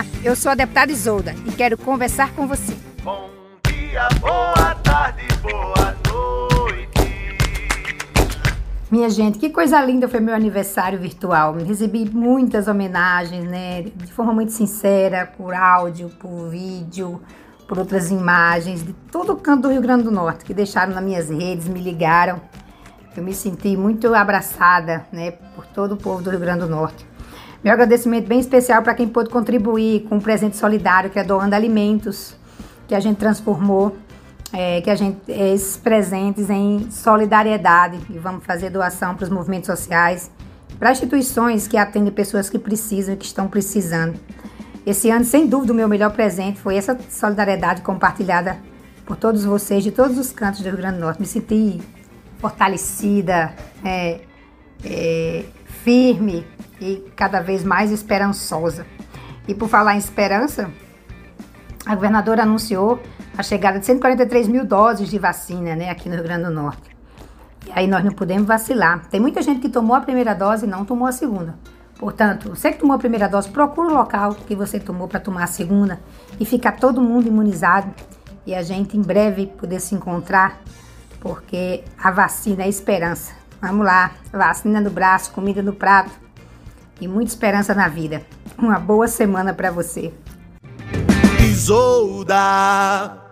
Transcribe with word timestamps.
Olá, 0.00 0.06
eu 0.24 0.34
sou 0.34 0.50
a 0.50 0.54
deputada 0.54 0.90
Isolda 0.90 1.34
e 1.44 1.52
quero 1.52 1.76
conversar 1.76 2.32
com 2.32 2.46
você. 2.46 2.74
Bom 3.02 3.28
dia, 3.66 4.08
boa 4.18 4.74
tarde, 4.76 5.26
boa 5.42 5.94
noite. 6.08 6.88
Minha 8.90 9.10
gente, 9.10 9.38
que 9.38 9.50
coisa 9.50 9.78
linda 9.84 10.08
foi 10.08 10.20
meu 10.20 10.34
aniversário 10.34 10.98
virtual. 10.98 11.52
Recebi 11.52 12.08
muitas 12.08 12.66
homenagens, 12.66 13.44
né? 13.44 13.82
De 13.82 14.10
forma 14.10 14.32
muito 14.32 14.52
sincera, 14.52 15.26
por 15.36 15.52
áudio, 15.52 16.08
por 16.18 16.48
vídeo, 16.48 17.20
por 17.68 17.78
outras 17.78 18.10
imagens, 18.10 18.82
de 18.82 18.94
todo 19.12 19.34
o 19.34 19.36
canto 19.36 19.62
do 19.64 19.70
Rio 19.70 19.82
Grande 19.82 20.04
do 20.04 20.10
Norte, 20.10 20.46
que 20.46 20.54
deixaram 20.54 20.94
nas 20.94 21.04
minhas 21.04 21.28
redes, 21.28 21.68
me 21.68 21.78
ligaram. 21.78 22.40
Eu 23.14 23.22
me 23.22 23.34
senti 23.34 23.76
muito 23.76 24.14
abraçada, 24.14 25.04
né, 25.12 25.32
por 25.54 25.66
todo 25.66 25.92
o 25.92 25.96
povo 25.98 26.22
do 26.22 26.30
Rio 26.30 26.40
Grande 26.40 26.60
do 26.60 26.68
Norte. 26.70 27.09
Meu 27.62 27.74
agradecimento 27.74 28.26
bem 28.26 28.40
especial 28.40 28.82
para 28.82 28.94
quem 28.94 29.06
pôde 29.06 29.28
contribuir 29.28 30.04
com 30.08 30.16
um 30.16 30.20
presente 30.20 30.56
solidário, 30.56 31.10
que 31.10 31.18
é 31.18 31.24
doando 31.24 31.54
alimentos, 31.54 32.34
que 32.88 32.94
a 32.94 33.00
gente 33.00 33.18
transformou, 33.18 33.94
é, 34.50 34.80
que 34.80 34.88
a 34.88 34.94
gente 34.94 35.20
esses 35.28 35.76
presentes 35.76 36.48
em 36.48 36.90
solidariedade 36.90 37.98
e 38.08 38.18
vamos 38.18 38.46
fazer 38.46 38.70
doação 38.70 39.14
para 39.14 39.24
os 39.24 39.30
movimentos 39.30 39.66
sociais, 39.66 40.30
para 40.78 40.90
instituições 40.90 41.68
que 41.68 41.76
atendem 41.76 42.10
pessoas 42.10 42.48
que 42.48 42.58
precisam 42.58 43.12
e 43.12 43.16
que 43.18 43.26
estão 43.26 43.46
precisando. 43.46 44.18
Esse 44.86 45.10
ano, 45.10 45.26
sem 45.26 45.46
dúvida, 45.46 45.74
o 45.74 45.76
meu 45.76 45.86
melhor 45.86 46.12
presente 46.12 46.58
foi 46.58 46.76
essa 46.76 46.98
solidariedade 47.10 47.82
compartilhada 47.82 48.56
por 49.04 49.16
todos 49.16 49.44
vocês 49.44 49.84
de 49.84 49.90
todos 49.90 50.16
os 50.16 50.32
cantos 50.32 50.62
do 50.62 50.68
Rio 50.70 50.78
Grande 50.78 50.96
do 50.96 51.02
Norte. 51.02 51.20
Me 51.20 51.26
senti 51.26 51.78
fortalecida, 52.38 53.52
é, 53.84 54.20
é, 54.82 55.44
firme 55.84 56.46
e 56.80 57.04
cada 57.14 57.40
vez 57.40 57.62
mais 57.62 57.90
esperançosa. 57.90 58.86
E 59.46 59.54
por 59.54 59.68
falar 59.68 59.94
em 59.94 59.98
esperança, 59.98 60.70
a 61.84 61.94
governadora 61.94 62.42
anunciou 62.42 63.00
a 63.36 63.42
chegada 63.42 63.78
de 63.78 63.86
143 63.86 64.48
mil 64.48 64.64
doses 64.64 65.08
de 65.08 65.18
vacina 65.18 65.74
né, 65.76 65.90
aqui 65.90 66.08
no 66.08 66.14
Rio 66.14 66.24
Grande 66.24 66.44
do 66.44 66.50
Norte. 66.50 66.90
E 67.66 67.72
aí 67.72 67.86
nós 67.86 68.04
não 68.04 68.12
podemos 68.12 68.46
vacilar. 68.46 69.06
Tem 69.08 69.20
muita 69.20 69.42
gente 69.42 69.60
que 69.60 69.68
tomou 69.68 69.94
a 69.94 70.00
primeira 70.00 70.34
dose 70.34 70.66
e 70.66 70.68
não 70.68 70.84
tomou 70.84 71.06
a 71.06 71.12
segunda. 71.12 71.54
Portanto, 71.98 72.48
você 72.48 72.72
que 72.72 72.78
tomou 72.78 72.96
a 72.96 72.98
primeira 72.98 73.28
dose, 73.28 73.50
procura 73.50 73.90
o 73.90 73.94
local 73.94 74.34
que 74.34 74.54
você 74.54 74.80
tomou 74.80 75.06
para 75.06 75.20
tomar 75.20 75.44
a 75.44 75.46
segunda 75.46 76.00
e 76.38 76.46
ficar 76.46 76.72
todo 76.72 77.00
mundo 77.00 77.28
imunizado 77.28 77.92
e 78.46 78.54
a 78.54 78.62
gente 78.62 78.96
em 78.96 79.02
breve 79.02 79.46
poder 79.46 79.80
se 79.80 79.94
encontrar, 79.94 80.60
porque 81.20 81.84
a 82.02 82.10
vacina 82.10 82.62
é 82.62 82.68
esperança. 82.68 83.32
Vamos 83.60 83.84
lá, 83.84 84.12
vacina 84.32 84.80
no 84.80 84.90
braço, 84.90 85.30
comida 85.32 85.62
no 85.62 85.74
prato 85.74 86.29
e 87.00 87.08
muita 87.08 87.30
esperança 87.32 87.74
na 87.74 87.88
vida. 87.88 88.22
Uma 88.58 88.78
boa 88.78 89.08
semana 89.08 89.54
para 89.54 89.70
você. 89.70 90.12
Isolda. 91.40 93.29